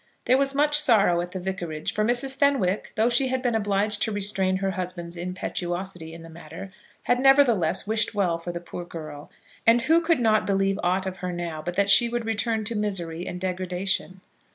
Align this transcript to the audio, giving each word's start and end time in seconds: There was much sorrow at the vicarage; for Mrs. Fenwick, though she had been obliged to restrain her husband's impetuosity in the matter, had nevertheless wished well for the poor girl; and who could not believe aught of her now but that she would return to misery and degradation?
There 0.25 0.35
was 0.39 0.55
much 0.55 0.79
sorrow 0.79 1.21
at 1.21 1.31
the 1.31 1.39
vicarage; 1.39 1.93
for 1.93 2.03
Mrs. 2.03 2.35
Fenwick, 2.35 2.91
though 2.95 3.07
she 3.07 3.27
had 3.27 3.43
been 3.43 3.53
obliged 3.53 4.01
to 4.01 4.11
restrain 4.11 4.55
her 4.57 4.71
husband's 4.71 5.15
impetuosity 5.15 6.11
in 6.11 6.23
the 6.23 6.27
matter, 6.29 6.71
had 7.03 7.19
nevertheless 7.19 7.85
wished 7.85 8.15
well 8.15 8.39
for 8.39 8.51
the 8.51 8.59
poor 8.59 8.83
girl; 8.83 9.29
and 9.67 9.83
who 9.83 10.01
could 10.01 10.19
not 10.19 10.47
believe 10.47 10.79
aught 10.81 11.05
of 11.05 11.17
her 11.17 11.31
now 11.31 11.61
but 11.61 11.75
that 11.75 11.91
she 11.91 12.09
would 12.09 12.25
return 12.25 12.63
to 12.63 12.75
misery 12.75 13.27
and 13.27 13.39
degradation? 13.39 14.21